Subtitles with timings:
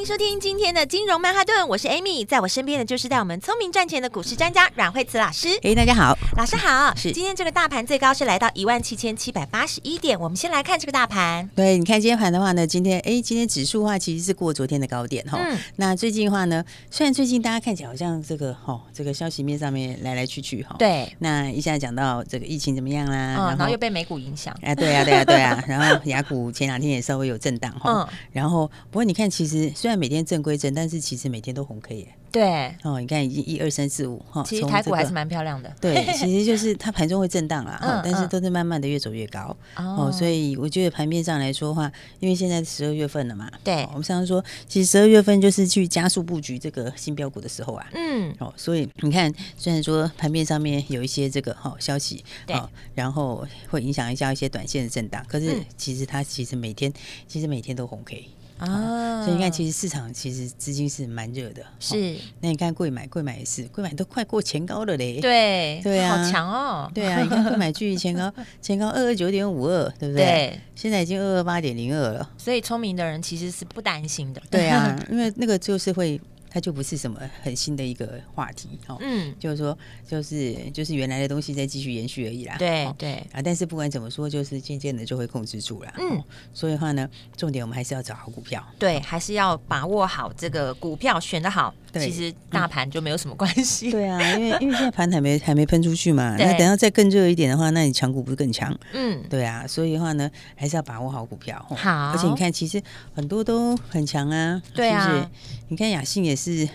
[0.00, 5.48] 迎收听今天的金融曼哈顿，我是 Amy，在我身边的就是带我们聪明赚钱的股市专家阮慧慈老师。
[5.62, 6.94] 哎，大家好，老师好。
[6.96, 10.18] 是，今天这个大盘最高是来到一万七千七百八十一点。
[10.18, 11.46] 我们先来看这个大盘。
[11.54, 15.38] 对，你看今天盘的话呢，今天哎，今天指数的话其实是过昨天的高点哈。
[15.38, 15.58] 嗯。
[15.76, 20.76] 那最近的话呢，虽然最近大家看起来好像这个哈，这个消息面上面来来去去哈。
[20.78, 21.14] 对。
[21.18, 23.36] 那一下讲到这个疫情怎么样啦？
[23.38, 23.46] 嗯。
[23.48, 24.56] 然后又被美股影响。
[24.62, 25.62] 哎，对啊，对啊，对啊。
[25.68, 28.08] 然后雅股前两天也稍微有震荡哈。
[28.08, 28.08] 嗯。
[28.32, 30.56] 然后不过你看，其实虽然每天正规。
[30.74, 32.08] 但是其实每天都红 K 耶。
[32.30, 35.74] 对哦，你看已经一二三四五哈，其实台股还是蛮漂亮的。
[35.80, 39.56] 对，其实就是 它盘中会震荡啦，嗯，但是都是慢慢的越走越高。
[39.76, 47.86] 哦，所以我觉得盘面上来说的话，因为现在十二月份了嘛，对，我们常常说，其实十二月份就是去加速布局这个新标股的时候啊。
[47.94, 52.54] 嗯，哦，所以你看，虽然说盘面上面有一些这个好消息，对，
[52.94, 56.92] 然后会影响一下一些短线的震荡，可是其实它其实每天
[57.26, 58.28] 其实每天都红 K。
[58.60, 61.62] 啊，所以你看，其实市场其实资金是蛮热的。
[61.78, 65.20] 是，那你看贵买，贵买也是，贵买都快过前高了嘞。
[65.20, 66.90] 对，对啊，好强哦。
[66.94, 68.32] 对啊，你看贵买距离前高，
[68.62, 70.24] 前高二二九点五二，对不对？
[70.24, 72.30] 对，现在已经二二八点零二了。
[72.36, 74.42] 所以聪明的人其实是不担心的。
[74.50, 76.20] 对啊， 因为那个就是会。
[76.50, 79.76] 它就不是什么很新的一个话题哦，嗯，就是说，
[80.06, 83.12] 就是就是原来的东西在继续延续而已啦，对对。
[83.32, 86.22] 啊，但是不管怎么说，就是渐渐的就会控制住了，嗯，
[86.52, 98.76] 所以的话呢，重点我们还是要找好股票，对，还是要把握好这个股票选的好，对，其实大盘就没有什么关系，对啊，因为因为现在盘还没 还没喷出去嘛，那等到再更热一点的话，那你强股不是更强？
[98.92, 102.82] 嗯，对啊，所以的话呢，还是要把握好股票，好，而且你看，其实
[103.14, 105.30] 很多都很强啊，对啊，
[105.68, 106.66] 你看雅信也是。
[106.66, 106.68] 是，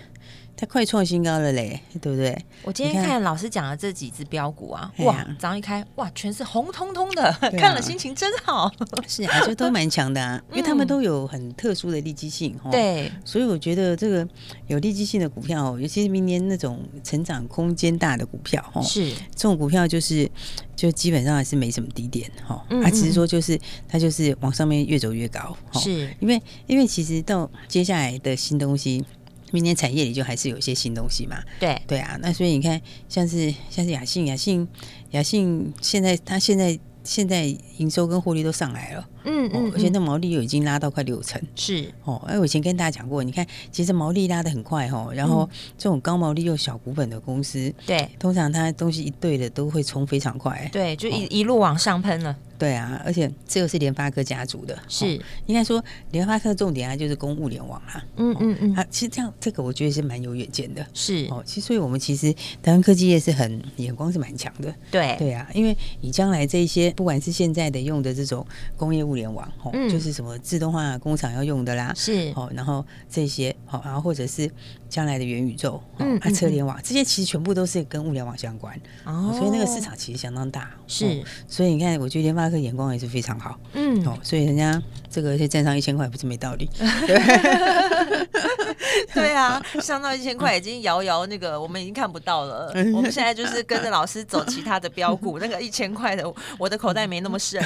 [0.58, 2.46] 它快创新高了嘞，对不对？
[2.64, 3.22] 我今天看。
[3.22, 8.72] 老师讲的这几只标股啊，哇，早上一开，哇，全是红彤彤的，看了心情真好。
[9.08, 14.26] 是啊，就都蛮强的啊， 因为他们都有很特殊的利基性，对，所以我觉得这个
[14.68, 19.12] 有利基性的股票，尤其是明年那种成长空间大的股票，哈，是。
[19.36, 20.30] 这种股票，就是
[20.76, 23.60] 就基本上还是没什么低点，哈，它只是说就是
[23.90, 26.14] 它就是往上面越走越高，是。
[26.20, 29.04] 因为因为其实到接下来的新东西。
[29.52, 34.68] 明年产业里就还是有一些新东西嘛，对对啊，那所以你看，像是像是雅信，雅信，
[35.12, 37.46] 雅信，现在它现在现在
[37.78, 39.08] 营收跟获利都上来了。
[39.28, 42.22] 嗯嗯，而且那毛利又已经拉到快六成，是哦。
[42.28, 45.12] 哎，我以前跟大家讲过，你看，其实毛利拉的很快哦。
[45.16, 52.36] 然后这种高毛利又小股本的公司，对，通常它东西一对的都会冲非常快，对，就一一路往上喷了。
[52.60, 55.20] 对啊，而且这个是联发科家族的，是。
[55.48, 58.06] 应该说联发科重点啊，就是攻物联网啊。
[58.18, 61.26] 嗯嗯嗯，啊，其实这样这个我觉得是蛮有远见的，是。
[61.32, 61.42] 哦。
[61.46, 65.16] 其实所以我们其实台湾科技业是很眼光是蛮强的，对。
[65.18, 68.46] 对啊，因为你将来这一些不管是现在的用的这种
[68.78, 69.16] 工业物。
[69.16, 72.34] 互联网哦，就是什么自动化工厂要用的啦，是。
[72.36, 74.52] 哦，然后这些好，然后或者是
[74.96, 78.74] 将来的元宇宙，嗯，啊，车联网这些其实全部都是跟物联网相关
[79.04, 86.70] 哦，所以那个市场其实相当大，是，所以你看，我觉得联发科眼光也是非常好，嗯，哦，所以人家这个就站上一千块不是没道理，
[89.14, 96.24] 对啊，上到一千块已经遥遥那个我们已经看不到了，我们现在就是跟着老师走其他的标股， 那个一千块的
[96.58, 97.62] 我的口袋没那么深，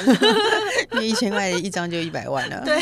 [0.94, 1.51] 因为一千块。
[1.59, 2.79] 一张就一百万了，对，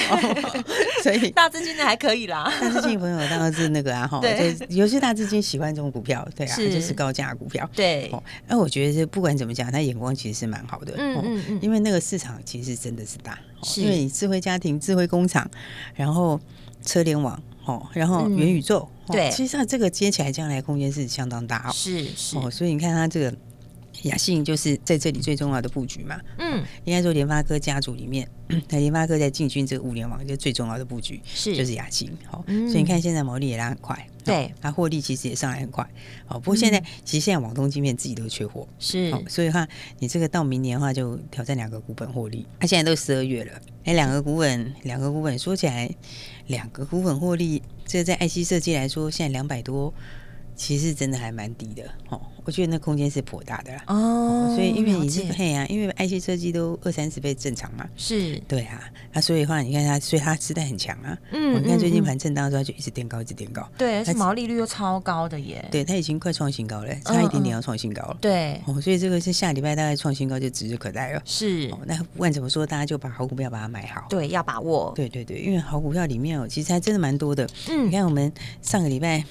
[1.02, 2.54] 所以大资金的还可以啦。
[2.62, 8.12] 大资金朋友当然是那个啊，哈，对， 尤其大资金喜欢这种股票，对啊，就是高价股票，对。
[8.48, 13.38] 那我觉得不管怎么讲，他眼光其实是蛮好的，嗯嗯嗯，因为那个市场其实真的是大，
[13.78, 15.50] 因为你智慧家庭、智慧工厂，
[15.96, 16.40] 然后
[16.84, 23.34] 车联网，哦，然后元宇宙，对，其实上这个接起来将来空间是相当大哦，是是，哦，所以你看它这个。
[24.04, 28.28] 亚信就是在这里最重要的布局嘛，嗯，应该说联发科家族里面，
[28.70, 31.56] 那联发科在进军这个物联网就最重要的布局是。
[31.56, 35.88] 就是雅信，好，所以你看现在毛利也拉很快，对，它获利其实也上来很快，
[36.26, 39.68] 好，不过现在其实现在网通晶片自己都缺货，是，所以的话
[40.00, 43.52] 你这个到明年的话就挑战两个股本获利，它现在都十二月了，
[43.86, 45.90] 哎，两个股本，两个股本说起来，
[46.46, 49.94] 两个股本获利，这在 IC 设计来说现在两百多。
[50.58, 52.20] 其实真的还蛮低的哦。
[52.44, 53.84] 我觉得那空间是颇大的啦。
[53.88, 58.38] 哦，所以因为你是配啊，因为 IC 设计都二三十倍正常嘛，是。
[58.48, 78.32] 对啊，那所以的话你看它，所以它时代很强啊，嗯，你看最近盘震荡的时候就一直垫高，一直垫高，对，而且毛利率又超高的耶，对，它已经快创新高了，差一点点要创新高了，对，哦，所以这个是下礼拜大概创新高就指日可待了，是，那不管怎么说，大家就把好股票把它买好，对，要把握，对对对，因为好股票里面哦，其实还真的蛮多的，嗯，你看我们
[78.62, 79.22] 上个礼拜。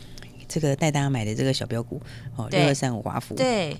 [0.49, 2.01] 这个带大家买的这个小标股
[2.37, 3.35] 哦，六二三五华孚。
[3.35, 3.77] 对，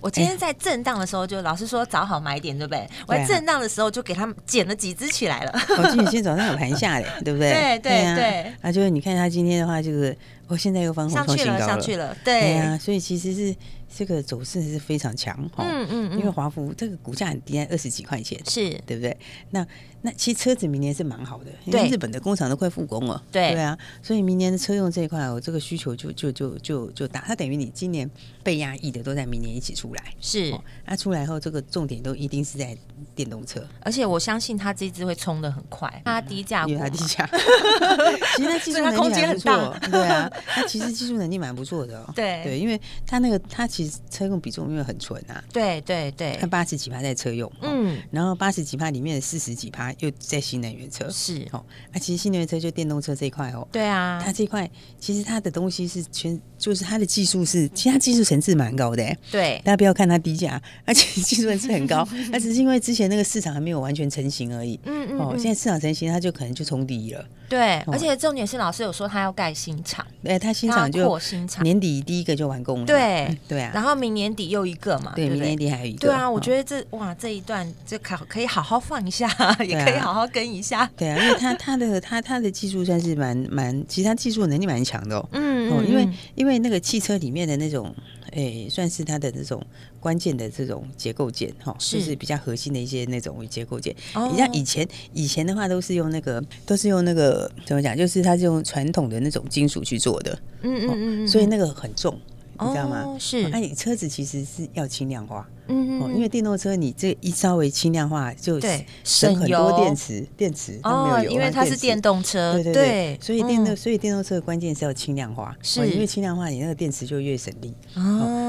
[0.00, 2.88] 我今天在震荡的时候，就老师说找好买点，对不对？
[3.06, 5.52] 我在震荡的时候就给他们捡了几只起来了。
[5.78, 7.52] 我今天早上有盘下嘞，对不对？
[7.78, 8.52] 对对对。
[8.62, 10.16] 啊，就是你看他今天的话，就是
[10.50, 13.54] 我现在又翻红创新高了，上去了，对啊，所以其实是
[13.96, 15.64] 这个走势是非常强哈。
[15.64, 19.16] 嗯嗯，因为华孚这个股价很低，在二十几块钱，是对不对？
[19.50, 19.66] 那。
[20.02, 23.22] 那其实车子明年是蛮好的，因为日本的工厂都快复工了。
[23.30, 27.22] 对对啊，所以明年的车用这一块，我这个需求就就就就就大。
[27.26, 28.10] 它等于你今年
[28.42, 30.02] 被压抑的都在明年一起出来。
[30.18, 30.52] 是，
[30.86, 32.74] 那、哦、出来后，这个重点都一定是在
[33.14, 33.62] 电动车。
[33.82, 37.28] 而且我相信它这一支会冲的很快，它低价，因为它低价。
[38.36, 42.10] 其实它技术能力还不错，对啊， 它其实技术能力蛮不错的哦。
[42.14, 42.42] 对。
[42.44, 45.42] 对，因为它那个它其实车用比重因为很纯啊。
[45.52, 50.90] 对对对，它八十几趴在车用，嗯，然后八十几趴里面的四十几趴又在新能源。
[50.90, 51.08] 车。
[51.10, 51.46] 是。
[51.52, 71.18] 哦，那、啊、其实新能源车就电动车这一块哦，对啊，它这一块其实它的东西是全，就是它的技术是，其实它技术层次蛮高的，对，大家不要看它低价，而且技术层次很高， 那只是因为之前那个市场还没有完全成型而已，嗯，嗯嗯，哦，现在市场成型，它就可能就冲第一了，对，哦、而且重点是老师有说他要盖新厂，对，他新厂就
[71.62, 79.28] 年底第一个就完工了，对、嗯、对啊，然后明年底又一个嘛，对，对对明年底还有一个，对啊，我觉得这哇这一段就可可以好好放一下，
[79.58, 81.40] 也可以好好跟一下，对啊，因为。
[81.40, 85.26] 他他的他他的技术算是蛮蛮，其实他技术能力蛮强的哦。
[85.32, 87.94] 嗯，哦，因为因为那个汽车里面的那种，
[88.32, 89.64] 诶，算是它的这种
[89.98, 93.94] 关键的这种结构件哈，就是比较核心的一些那种结构件。
[94.30, 97.96] 你像以前以前的话，都是用那个都是用那个怎么讲？
[97.96, 100.38] 就是它是用传统的那种金属去做的。
[100.62, 102.18] 嗯嗯嗯，所以那个很重，
[102.62, 103.16] 你知道吗？
[103.18, 103.48] 是。
[103.48, 105.48] 那你车子其实是要轻量化。
[105.72, 108.60] 嗯嗯，因为电动车你这一稍微轻量化，就
[109.04, 115.88] 省很多电池，电池它没有油，因为它是电动车，对对对，所以电动所以电动车的关键是要轻量化，是。
[115.88, 117.72] 因为轻量化你那个电池就越省力。
[117.94, 118.00] 哦，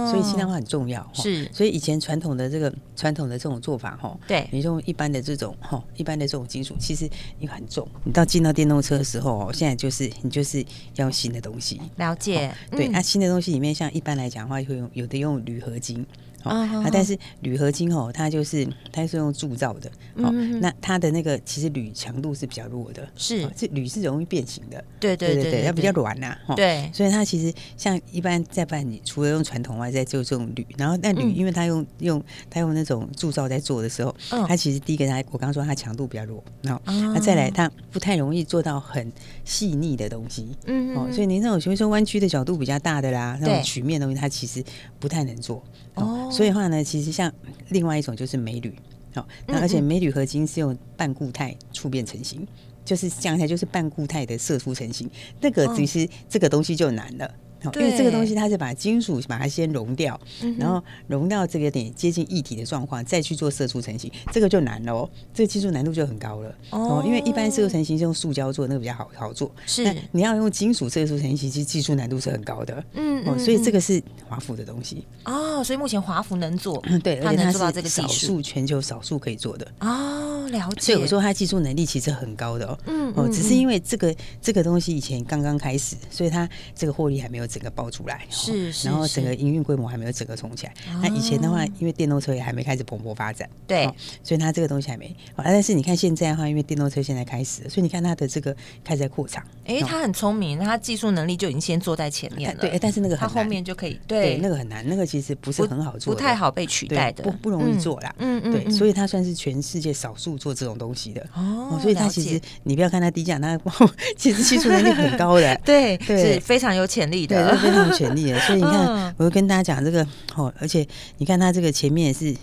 [0.10, 7.10] 所以轻量化很重要，是，所以以前传统的这个传统的这种做法哈，对，你用一般的这种哈，一般的这种金属，其实
[7.40, 10.60] 你很重，你到进到电动车的时候哦，现在就是你就是
[10.96, 16.06] 要用新的东西，了解，对，那新的东西里面像一般来讲的话，会用有的用铝合金。
[16.44, 34.16] 啊，但是铝合金哦，它就是它是用铸造的，哦，那它的那个其实铝强度是比较弱的，是，这铝是容易变形的，对对对对，它比较软呐，对，所以它其实像一般在办，你除了用传统外，在做这种铝，然后那铝因为它用用它用那种铸造在做的时候，
[34.48, 39.12] 它其实第一个它我刚刚说它强度比较弱，然后那再来它不太容易做到很
[39.46, 44.64] 细腻的东西，嗯哦，所以您那种比如说弯曲的角度比较大的啦，那种曲面的东西它其实
[45.00, 45.64] 不太能做，
[45.96, 46.30] 哦。
[46.32, 47.32] 所以的话呢，其实像
[47.70, 48.74] 另外一种就是镁铝，
[49.14, 52.48] 好，那而且镁铝合金是用半固态触变成型，
[52.86, 55.10] 就是讲起来就是半固态的射出成型，
[55.42, 57.30] 那个其实这个东西就难了。
[57.76, 60.20] 因为这个东西它是把金属把它先熔掉，
[60.58, 67.04] 然后熔到这个点接近液体的状况，再去做射出成型，这个就难了哦，这个技术难度就很高了哦。
[67.06, 72.84] 因为一般射出成型是用塑胶做，那个比较好好做，是你要用金属射出成型，其实技术难度是很高的。
[72.94, 75.64] 嗯，哦，所以这个是华孚的东西哦。
[75.64, 80.50] 所以目前华孚能做，对，它能做到这个技术，少数全球少数可以做的哦。
[80.50, 80.82] 了解。
[80.82, 82.80] 所以我说它技术能力其实很高的哦。
[82.88, 87.51] 嗯，哦，只是因为这个这个东西以前刚刚开始，所以它这个获利还没有。
[87.52, 90.74] 整个爆出来是，然后整个营运规模还没有整个冲起来。
[91.02, 93.86] 那以前的话，因为电动车也还没开始蓬勃发展，对，
[94.24, 95.14] 所以它这个东西还没。
[95.36, 99.44] 但是你看现在的话，因为电动车现在开始，所以你看它的这个开始在扩厂。
[99.66, 102.62] 哎，它很聪明，它技术能力就已经先坐在前面了。
[102.62, 108.14] 对，但是那个它后面就可以对那个很难，那个其实不是很好做，不太好被取代的，不不容易做啦。
[108.20, 111.80] 嗯嗯，对，所以它算是全世界少数做这种东西的哦。
[111.82, 113.60] 所以它其实你不要看它低价，它
[114.18, 118.34] 其实技术能力很高的， 对，是非常有潜力的，非常有潜力。
[118.40, 120.06] 所以你看，我会跟大家讲这个
[120.36, 120.86] 哦，而且
[121.18, 122.36] 你看它这个前面是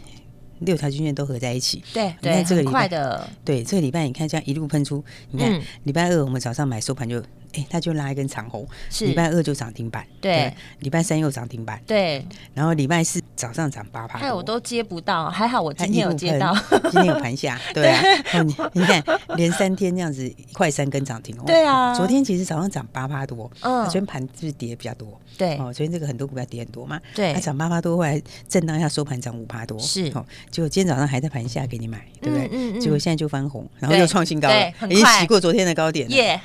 [0.60, 7.22] 六条均线都合在一起，对，你看这个礼拜的，对，这个礼拜你看这样一路喷出，你看礼拜二我们早上买收盘就
[7.58, 8.66] 哎，它就拉一根长红，
[9.00, 12.24] 礼拜二就涨停板，对，礼拜三又涨停板，对，
[12.54, 16.56] 然后礼拜四早上涨八趴，哎，我都接不到，还好我今天有接到，
[16.90, 19.02] 今天有盘下， 对啊，你你看
[19.36, 32.48] 连三天这样子，快三根涨停哦， 对啊，昨天其实早上涨八趴多，嗯，昨天盘是跌比较多，对，哦，昨天这个很多股票跌很多嘛，对，它涨八趴多，后来震荡一下收盘涨五趴多，是，哦，结果今天早上还在盘下给你买，对不对？
[32.52, 36.40] 嗯，结果现在就翻红，然后又创新高了，已经洗过昨天的高点，耶，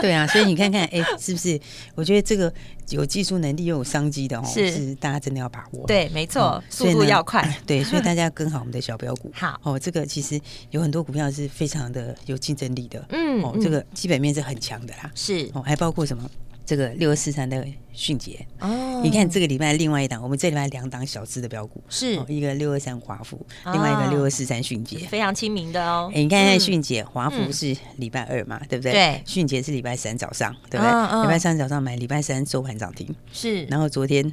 [0.00, 1.58] 对啊，所以你看看，哎，是不是？
[1.94, 2.52] 我觉得这个
[2.90, 4.94] 有技术能力又有商机的哦，是。
[4.96, 9.58] 大家真的要把握，对，没错，速度要快， 对，所以 大家跟好我们的小标股，好。
[9.62, 10.38] 哦，这个其实
[10.70, 15.48] 有很多股票是非常的有竞争力的，嗯，哦，这个基本面是很强的啦，是。
[15.54, 16.30] 哦，还包括什么？
[16.64, 26.10] 这个六二四三的迅捷哦，你看这个礼拜另外一档，我们这礼拜两档小资的标股是一个六二三华孚，另外一个六二四三迅捷，非常亲民的哦。
[26.14, 28.92] 你看看迅捷，华孚是礼拜二嘛，对不对？
[28.92, 31.22] 对，迅捷是礼拜三早上，对不对？
[31.22, 33.64] 礼拜三早上买，礼拜三收盘涨停，是。
[33.64, 34.32] 然后昨天。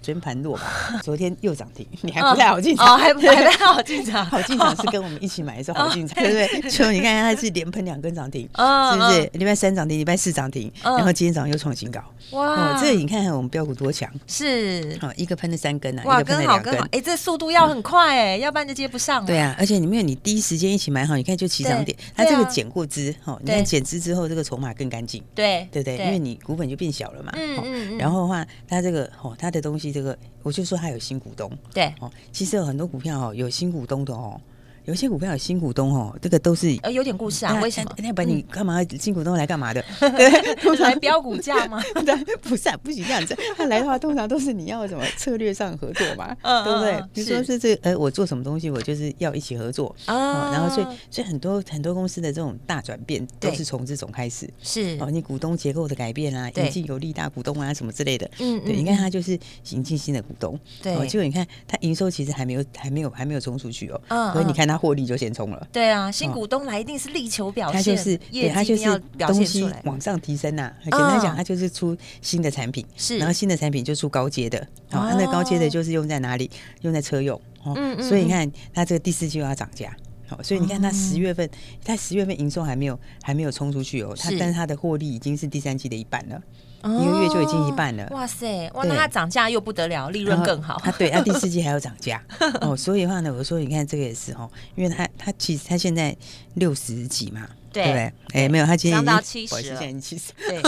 [0.00, 6.70] 全盘落吧， 昨天又涨停，你还不太好进场，哦，还不太好进场， 好进场是跟我们一起买的时候好进场，对不对？
[6.70, 9.30] 就你看它是连喷两根涨停，是不是？
[9.34, 12.00] 礼拜三涨停，礼拜四涨停，然后今天早上又创新高，
[12.32, 12.78] 哇！
[12.80, 16.76] 这个你看看我们标股多强，是，一个喷了三根啊，哇，根好根。
[16.78, 19.24] 好，哎，这速度要很快哎，要不然就接不上。
[19.26, 30.78] 对啊，而且你没有你第一时间一起买好，你看就起涨点，它这个减过资，哈，你看减资之后这个筹码更干净，对对不对，因为你股本就变小了嘛，嗯嗯，然后的话，它这个哦，它的东西这个，我就说。
[30.78, 34.40] 他有新股东，对哦，其实有很多股票哦，有新股东的哦。
[34.88, 37.60] 有些股票有新股东哦，这个都是呃有点故事啊。
[37.60, 37.94] 为什么？
[37.98, 38.82] 那把你干嘛？
[38.98, 39.84] 新股东来干嘛的？
[40.62, 41.78] 通常来标股价吗？
[42.06, 43.36] 对，不是，不许这样子。
[43.54, 47.04] 他来的话，通常都是你要什么策略上合作嘛， 对不对？
[47.12, 50.50] 比如说是这呃，我做什么东西，我就是要一起合作啊。
[50.52, 54.48] 然后所以所以很多很多公司的这种大转变，都是从这种开始。
[54.62, 58.26] 是哦，你股东结构的改变啊，引进有利大股东啊，什么之类的。
[58.38, 60.58] 嗯，对，你看他就是引进新的股东。
[60.82, 64.00] 对，结果你看他营收其实还没有还没有还没有冲出去哦。
[64.08, 64.77] 嗯，所以你看他。
[64.78, 70.72] 获利就先冲了，对啊，新股东来一定是力求表现，他就是对，他就是东西往上提升呐。
[70.84, 74.58] 简单讲，他就是出新的产品，是，然后新的产品就出高阶的，
[74.92, 76.48] 哦，他那高阶的就是用在哪里？
[76.82, 79.94] 用在车用，哦，所以你看，他这个第四季又要涨价，
[80.28, 81.48] 好，所以你看他十月份，
[81.84, 86.40] 他十月份营收还没有还没有冲出去哦，他但是他的获利已经是第三季的一半了。
[86.84, 88.70] 一个月就已经一半了，哇塞！
[88.74, 90.80] 哇，那它涨价又不得了，利润更好。
[90.84, 92.22] 它对，它 第四季还要涨价
[92.60, 96.16] 哦，所以的话呢，我说你看这个也是哦，因为它它其实它现在
[96.54, 97.48] 六十几嘛。
[97.72, 98.12] 对？
[98.32, 100.62] 哎，没有，他今年涨到七十，现在已经七十， 对，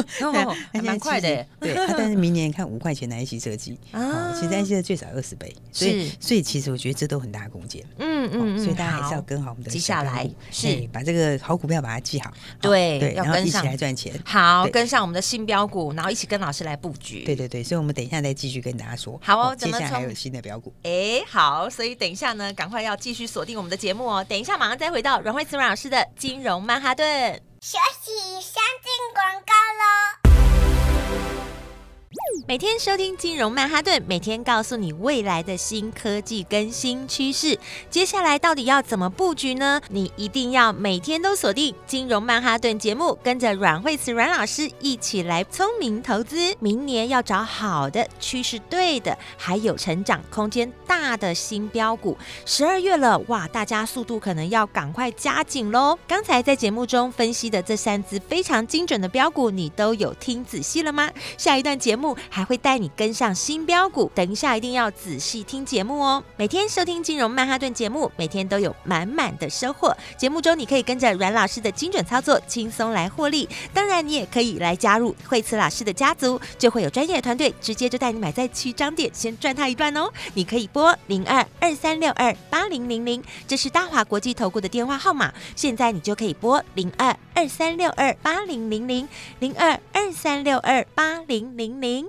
[0.72, 1.46] 还蛮快的。
[1.60, 7.84] 对，他但是明年看五块钱的 IC 设计 啊，其实 IC 的最少二十倍，所以所以其实我觉得这都很大的空间。
[7.98, 12.32] 嗯嗯，所以大家还是要跟好我们的接下来，是把这个好股票把它记好。
[12.60, 14.12] 对对，要跟上来赚钱。
[14.24, 17.24] 好，跟上我们的新标股，然后一起跟老师来布局。
[17.24, 19.20] 对对对，所以我们等一下再继续跟大家说。
[19.22, 20.72] 好哦，接下来还有新的标股。
[20.82, 24.24] 哎，好，所以等一下呢，赶快要继续锁定我们的节目哦。
[24.26, 27.42] 等一下马上再回到阮慧慈阮老师的金融曼哈顿。
[27.60, 30.09] 休息，先进广告喽。
[32.46, 37.58] 每天收听金融曼哈顿，每天告诉你未来的新科技跟新趋势。
[37.90, 39.80] 接下来到底要怎么布局呢？
[39.88, 46.54] 你一定要每天都锁定金融曼哈顿节目，跟着阮慧慈阮老师一起来聪明投资。
[46.60, 52.16] 明年要找好的趋势对的，还有成长空间大的新标股。
[52.46, 55.98] 十二月了，哇，大家速度可能要赶快加紧喽。
[56.06, 61.10] 刚才在节目中分析的这三只非常精准的标股，你都有听仔细了吗？
[61.36, 62.50] 下一段节目还。
[62.50, 66.20] 会带你跟上新标股，等一下一定要仔细听节目哦。
[66.36, 69.96] 每天收听金融曼哈顿节目，每天都有满满的收获。
[70.18, 73.48] 节目中你可以跟着阮老师的精准操作，轻松来获利。
[73.72, 80.10] 当然，你也可以来加入慧慈老师的家族，就会有专业团队直接就带你买在起涨点，先赚他一段哦。
[80.34, 85.32] 你可以拨零二二三六二八零零零，这是大华国际投顾的电话号码。
[85.54, 89.08] 现在你就可以拨零二二三六二八零零零
[89.38, 92.08] 零二二三六二八零零零。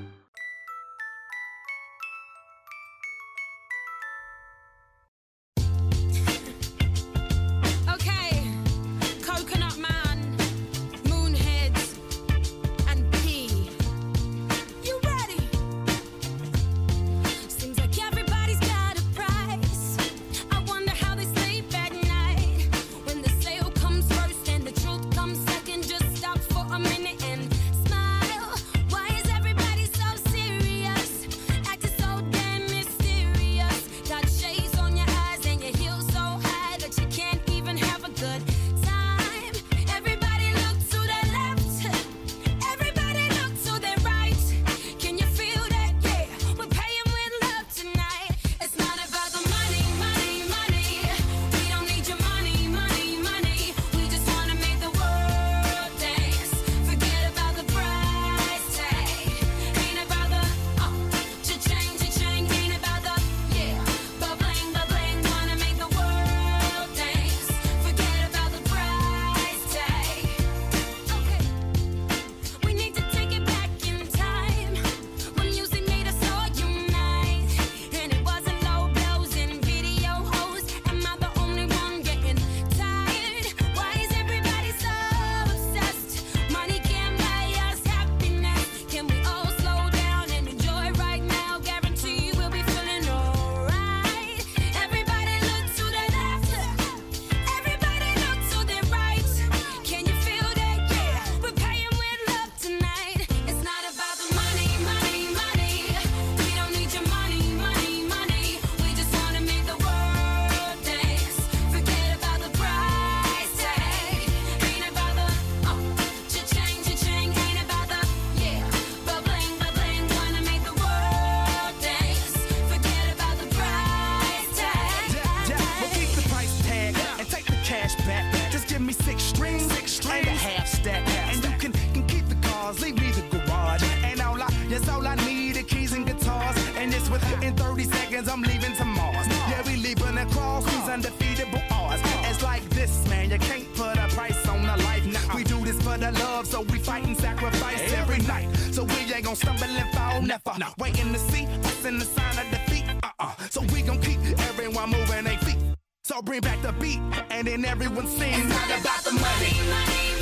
[146.51, 148.53] so we fight and sacrifice every night.
[148.71, 150.59] So we ain't gonna stumble and fall, never.
[150.59, 150.67] No.
[150.77, 152.83] Waiting to see us in the sign of defeat.
[153.01, 153.33] Uh-uh.
[153.49, 155.57] So we gonna keep everyone moving their feet.
[156.03, 158.37] So bring back the beat, and then everyone sings.
[158.37, 159.53] It's not about the money.
[159.69, 160.20] money.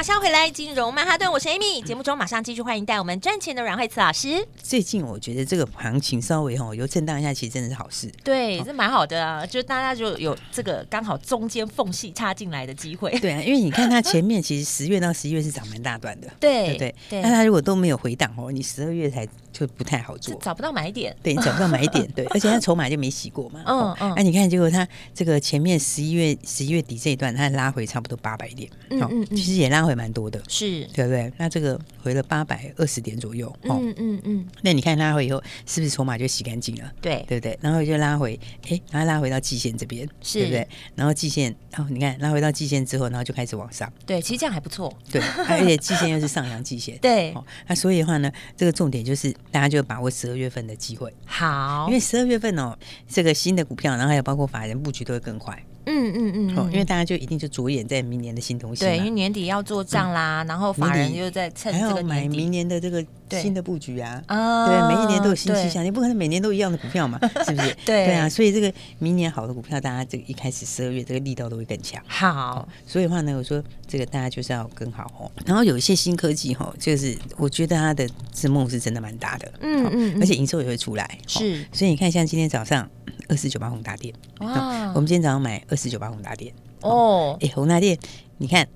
[0.00, 1.82] 马上回来，金融曼哈顿，我是 Amy。
[1.82, 4.42] 节目中马上继续欢迎带我们赚钱的阮慧慈老师。
[4.62, 8.10] 最近我觉得这个行情稍微哈有震荡一下，其实真的是好事。
[8.24, 13.10] 对，这蛮好的啊，就大家就有这个刚好中间缝隙插进来的机会。
[13.18, 17.20] 对啊，因为你看它 前面其实十月到十一月是涨蛮大段的，对对对。
[17.20, 21.14] 那它如果都没有回档哦，你十二月才就不太好做，找不到买点。
[21.22, 23.62] 对，你找不到买点，对，而且他筹码就没洗过嘛。
[23.66, 24.12] 嗯嗯。
[24.16, 31.32] 那你看，结果他这个前面十一月十一月底这一段，他拉回差不多八百点，嗯嗯，其实也拉回蛮多的，是对不对？
[31.36, 34.46] 那这个回了八百二十点左右，嗯嗯嗯。
[34.62, 36.92] 那你看拉回以后，是不是筹码就洗干净了？
[37.00, 37.58] 对，对不对？
[37.60, 40.68] 然后就拉回，哎，然后拉回到季线这边，是对不对？
[40.94, 43.92] 然后季线，哦，你看拉回到季线之后，然后就开始往上。
[44.06, 44.92] 对，其实这样还不错。
[45.10, 46.96] 对，而且季线又是上扬季线。
[47.02, 47.34] 对。
[47.66, 51.12] 那所以的话呢，这个重点就是大家就把握十二月份的机会。
[51.26, 52.76] 好，因为十二月份哦，
[53.08, 55.64] 这个新的股票，然后还有包括法人布局都会更快。
[55.86, 58.84] 嗯嗯嗯，哦，因为大家就一定就着眼在明年的新东西。
[58.84, 64.22] 对，因为年底要做账啦，然后法人又在趁这个买明年的这个新的布局啊。
[64.26, 67.74] 啊，对，每一年都有新气象，你不可能每年都一样的股票嘛，是不是？
[67.86, 72.02] 对对啊，所以这个明年好的股票，大家这个一开始十二月这个力道都会更强。
[72.06, 75.30] 好，所以的话呢，我说这个大家就是要更好哦。
[75.46, 79.52] 然后有一些新科技哈，就是我觉得它的这梦是真的蛮大的。
[79.60, 81.18] 嗯嗯，而且营收也会出来。
[81.26, 82.88] 是，所以你看，像今天早上
[83.30, 86.52] 二四九八宏达店，哇，我们今天早上买二四九八宏达店。
[86.80, 87.96] 哦，哎，宏达店，
[88.38, 88.66] 你看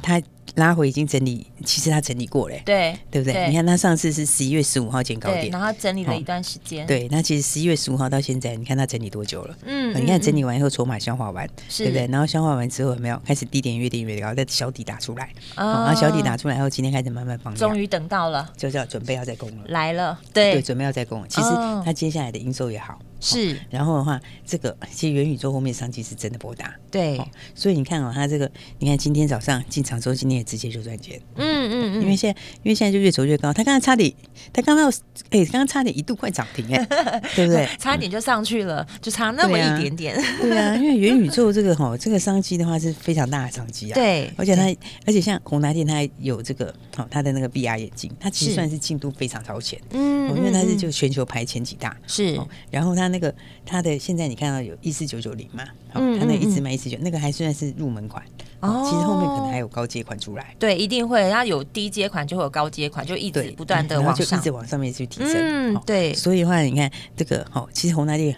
[0.00, 0.22] 它
[0.54, 3.48] 拉回已经整理，其实它整理过了，对对不对？
[3.48, 6.86] 你看它上次是十一月十五号见高点，然后整理了一段时间。
[6.86, 9.56] 对，那其实十一月十五号到现在，你看它整理多久了？
[9.64, 12.06] 嗯，你看整理完以后，筹码消化完，对不对？
[12.06, 15.30] 然后消化完之后，有没有开始低点越低越高，再小底打出来？
[15.56, 17.52] 然后小底打出来后，今天开始慢慢放。
[17.56, 19.64] 终于等到了，就是要准备要再攻了。
[19.68, 21.26] 来了，对对，准备要再攻了。
[21.28, 21.48] 其实
[21.84, 23.00] 它接下来的营收也好。
[23.24, 27.18] 是，然后的话，这个其实元宇宙后面商机是真的博大，对，
[27.54, 34.12] 所以你看哦，它这个，你看今天早上进场之后，今天也直接就赚钱，嗯嗯嗯，因为现在，因为现在就越走越高，它刚才差点，
[34.52, 34.90] 它刚刚要，
[35.30, 36.84] 哎，刚刚差点一度快涨停，哎，
[37.34, 37.66] 对不对？
[37.80, 44.64] 差点就上去了，就差那么一点点，对啊，因为元宇宙这个哈，这个商机的话是非常大的商机啊，对，而且它，
[45.06, 52.38] 而且像宏达电，它有这个，好，它的那个 VR 眼镜，它其实算是进度非常超前，嗯，因为它是就全球排前几大，是，
[52.70, 53.32] 然后它那个
[53.64, 53.94] 它的。
[53.96, 55.62] 现在你看到有一四九九零嘛？
[55.94, 58.24] 嗯，他那一直卖一四九，那个还算是入门款
[58.58, 58.82] 哦。
[58.84, 60.52] 其实后面可能还有高阶款出来。
[60.58, 61.30] 对，一定会。
[61.30, 65.34] 它有低阶款，就会有高阶款，就一直不断的往上，就一直往上面去提升。
[65.36, 66.12] 嗯，对。
[66.12, 68.36] 所以的话，你看这个哦，其实宏达电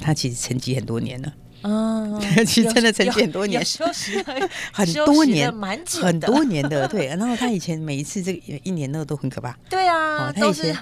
[0.00, 1.32] 它其实沉寂很多年了。
[1.62, 4.22] 嗯， 其实真的沉寂很多年，休息
[4.72, 5.50] 很多年，
[6.02, 6.86] 很多年的。
[6.88, 9.56] 对，然后他以前每一次这个一年那个都很可怕。
[9.70, 10.76] 对啊，他以前。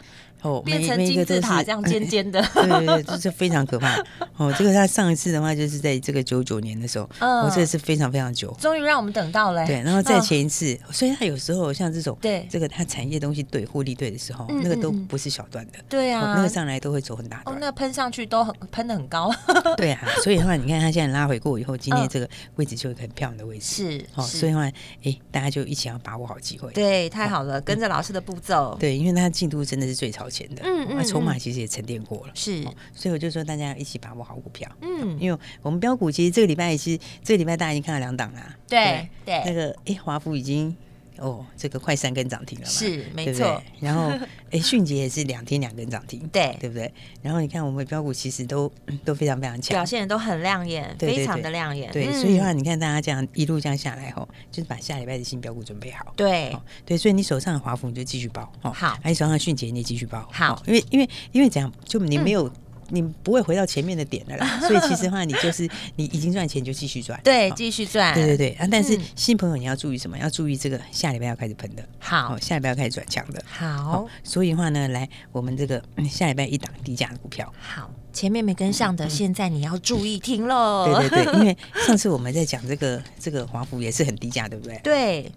[0.45, 3.97] 哦，变成金字塔这样尖尖的，对对对，这是非常可怕。
[4.37, 9.67] 哦，这个他上一次的话，就是在这个九九年的时候，哦，这个是非常非常久，终于让我们等到了。
[9.67, 15.79] 对，然后再前一次，所以他有时候像这种，对这个他产业东西对获利对的时候，那个都不是小段的。
[15.89, 17.51] 对啊，那个上来都会走很大的。
[17.51, 19.33] 哦，那喷上去都很喷的很高。
[19.79, 23.65] 对啊， 所以的话，你看他现在拉回过以后，今天这个位置就一个很漂亮的位置。
[23.65, 24.71] 是，哦，所以的话，
[25.05, 26.71] 哎，大家就一起要把握好机会。
[26.73, 28.77] 对，太好了，跟着老师的步骤。
[28.79, 30.63] 对，因为他进度真的是最超前的。
[30.65, 31.05] 嗯嗯。
[31.05, 40.75] 筹码其实也沉淀过了，是，所以我就说大家一起把握好股票，嗯，因为我们标股其实这个礼拜也是这个礼拜大家已经看了两档啦，对对，那个哎华孚已经
[41.19, 44.11] 哦这个快三根涨停了嘛，是没错，然后
[44.51, 46.57] 哎迅捷也是两天两根涨停，对。
[46.61, 46.91] 对不对？
[47.21, 48.73] 然后你看我们标股其实都
[49.05, 56.57] 都非常非常强，表现都很亮眼，非常的亮眼，对，所以的话你看大家这样一路这样下来后，就是把下礼拜的新标股准备好，对。
[56.87, 62.51] 对，所以你手上的华孚你就继续包哦，好，还有手上的迅捷你也继续包，好，因为因为因为这样就你没有。
[62.89, 68.67] 你不会回到前面的点的啦， 所以其实的话，你就是你已经赚钱就继续赚，对，继续赚，对对对啊！
[68.71, 70.19] 但是新朋友你要注意什么？
[70.19, 74.07] 要注意这个下礼拜要开始喷的，好，下礼拜要开始转强的，好。
[74.23, 80.87] 所以的话呢，来我们这个下礼拜一档低价的股票，好，前面没跟上的，现在你要注意听喽。
[80.87, 84.79] 对对对，因为上次我们在讲这个这个华府也是很低价，对不对？
[84.83, 85.33] 对。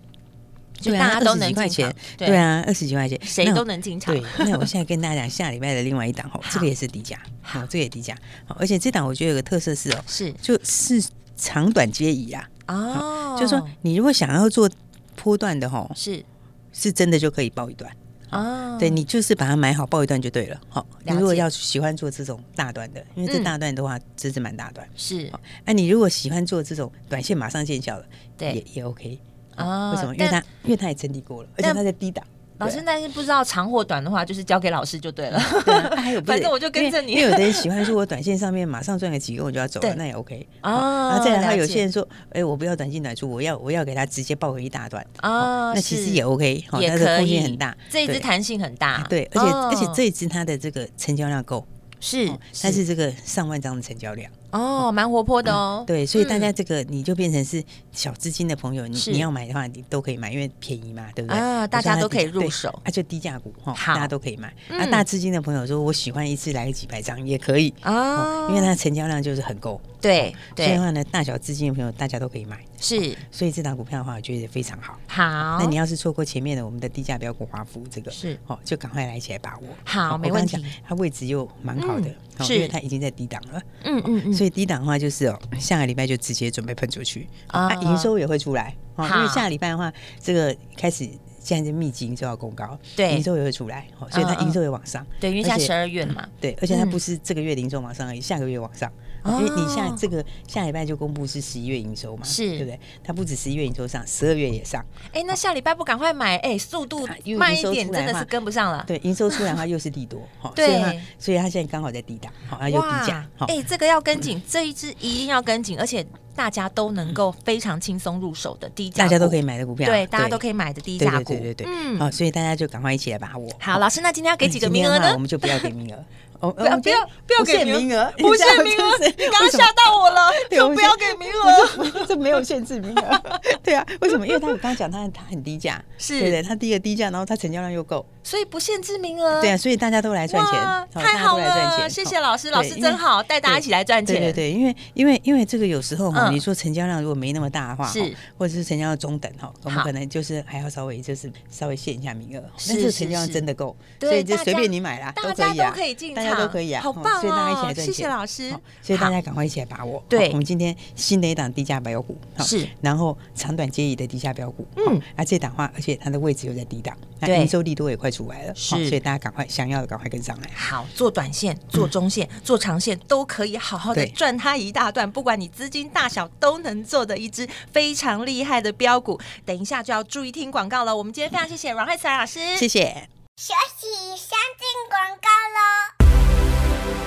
[0.79, 4.13] 就大家都能进场，对啊，二十几块钱，谁都能进场。
[4.13, 8.15] 对，那我现在跟大家讲下礼拜的另外一档哦，这个也是低价，好，这个也低价，
[8.47, 11.03] 而且这档我觉得有个特色是哦，是就是
[11.35, 14.69] 长短皆宜啊，哦，就是说你如果想要做
[15.15, 16.23] 波段的哈，是
[16.71, 17.91] 是真的就可以报一段
[18.29, 25.31] 哦，对你就是把它买好报一段就对了，好，你如果要喜欢做这种大段的，因为这大段的话真是蛮大段，是，
[25.65, 28.05] 那你如果喜欢做这种短线马上见效的，
[28.37, 29.19] 对，也也 OK。
[29.57, 30.15] 哦，为什么？
[30.15, 32.25] 因为他因为他也整理过了，而且他在低档。
[32.59, 35.37] 老师，但是不知道长或短的话，就是交给老师就对了。
[35.95, 37.11] 还有， 反正我就跟着你。
[37.11, 40.47] 因为有的人喜欢说，我短线上面马上赚个几个我就要走了，那也 OK。
[40.63, 40.71] 哦。
[41.11, 45.05] 然后再来，有些人说，哎，我不要短进短出，我要我要给他直接报回一大段。
[45.21, 45.71] 哦。
[45.75, 47.17] 那其实也 OK，也可以。
[47.17, 49.05] 空间很大，这一支弹性很大。
[49.07, 51.63] 对，而且而且这一支它的这个成交量够。
[51.99, 52.27] 是，
[52.59, 54.31] 它是这个上万张的成交量。
[54.51, 55.83] 哦，蛮活泼的哦。
[55.85, 61.39] 对，所以大家这个你就变成是小资金的朋友，你你要买的话，你都可以买，因为便宜嘛，对不对？
[61.39, 64.53] 啊，大家都可以入手，啊，就低价股哈，大家都可以买。
[64.69, 69.81] 啊，大资金的朋友说，我喜欢一次来个几百张也可以啊，因为它成交量就是很够。
[69.99, 72.63] 对，所以的话呢，大小资金的朋友大家都可以买。
[72.79, 74.97] 是，所以这档股票的话，我觉得非常好。
[75.07, 79.63] 好，那你要是错过前面的我们的低价标股华孚这个，是哦，就赶快来起来把握。
[79.83, 80.63] 好，没问题。
[80.87, 82.13] 它位置又蛮好的，
[82.45, 83.61] 是因为它已经在低档了。
[83.83, 84.33] 嗯嗯嗯。
[84.37, 88.75] 所以低档的话，就是哦，下个礼拜就直接准备喷出去啊，营收也会出来。
[88.95, 91.07] 哦，因为下个礼拜的话，这个开始
[91.39, 95.05] 现在就密集营收要公告，对，营收也会出来，所以它营收也往上。
[95.19, 96.27] 对，因为现在十二月了嘛。
[96.39, 98.91] 对，而且它不是这个月营收往上而已，下个月往上。
[99.25, 102.79] 因为你下这个下礼拜就公布是十一月营收嘛，是对不对？
[103.03, 104.83] 它不止十一月营收上，十二月也上。
[105.11, 106.37] 哎，那下礼拜不赶快买？
[106.37, 108.83] 哎，速度慢一点，真的是跟不上了。
[108.87, 110.21] 对，营收出来的话又是利多，
[110.55, 113.27] 对，所以它现在刚好在低档，好，又低价。
[113.47, 123.51] 哎，这个要跟紧，这一支一定要跟紧，而且大家都能够非常轻松入手的低价，大家都可以买的股票，对，大家都可以买的低价股，对对对对，嗯，好，所以大家就赶快一起来把握。
[123.59, 125.11] 好，老师，那今天要给几个名额呢？
[125.13, 126.03] 我们就不要给名额。
[126.39, 133.21] 哦，不要不要不要给名额，不限名额， 你刚刚吓到我了， 就不要给名额，这没有限制名额，
[133.63, 134.27] 对啊，为什么？
[134.27, 136.19] 因为他刚刚讲他他很低价，是。
[136.19, 156.93] 对对，他第一个低价，然后他成交量又够，所以不限制名额，对啊，所以大家都来赚钱，太好了，谢谢老师，老师真好，带大家一起来赚钱，对对对，因为因为因为这个有时候哈，你说成交量如果没那么大的话，是或者是成交量中等哈，我们可能就是还要稍微就是稍微限一下名额，但是成交量真的够，所以就随便你买啦，大家都可以进家都可以啊，好。
[156.93, 158.49] 所以大家一起来赚钱，谢谢老师。
[158.81, 160.03] 所以大家赶快一起来把握。
[160.07, 164.67] 对，我们今天新的一档低价标股是，然后长短皆宜的低价标股。
[164.75, 168.53] 嗯，啊，这档话，而且它的位置又在低档，那营收利多也快出来了。
[168.55, 170.49] 是，所以大家赶快想要的赶快跟上来。
[170.55, 175.09] 好，做短线、做中线、做长线都可以好好的赚它一大段。
[175.09, 179.19] 不管你资金大小，都能做的一支非常厉害的标股。
[179.45, 180.95] 等一下就要注意听广告了。
[180.95, 183.16] 我们今天非常谢谢阮慧慈老师，谢谢。
[183.39, 187.06] 学习，先进广告喽。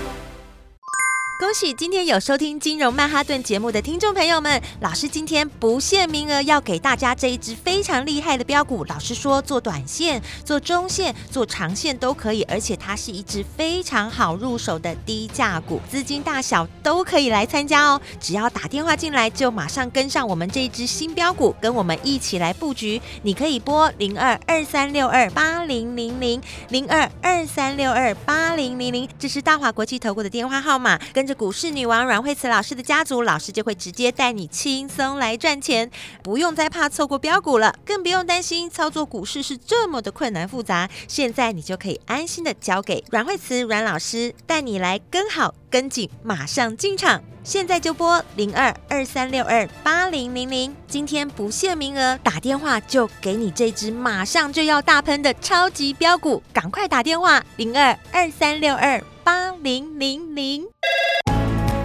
[1.41, 8.85] 恭喜今天有收听金融曼哈顿节目的听众朋友们，老师今天不限名额要给大家这一支非常厉害的标股。
[8.85, 17.99] 老师说做短线、做中线、做长线都可以，而且它是一支非常好入手的低价股，资金大小都可以来参加哦。
[18.21, 23.01] 只要打电话进来，就马上跟上我们这一支新标股，跟我们一起来布局。
[23.23, 31.30] 你可以拨零二二三六二八零零零零二二三六二八零零零，这是大华国际投顾的电话号码，跟。
[31.35, 35.91] 股市女王阮慧慈老师的家族，老师就会直接带你轻松来赚钱，
[36.23, 40.89] 不用再怕错过标股了，更不用担心操作股市是这么的困难复杂。
[41.09, 47.23] 现在你就可以安心的交给阮慧慈阮老师带你来跟好跟紧，马上进场。
[47.43, 60.67] 现在就拨零二二三六二八零零零，今天不限名额，打电话就给你这支马上就要大喷的超级标股，赶快打电话零二二三六二八零零零。